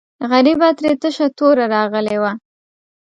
غریبه 0.31 0.69
ترې 0.77 0.91
تشه 1.01 1.27
توره 1.37 1.65
راغلې 1.75 2.17
وه. 2.21 2.31